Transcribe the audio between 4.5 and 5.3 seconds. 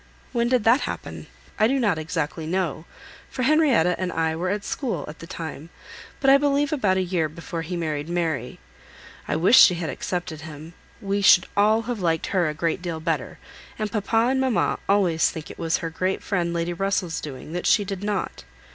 school at the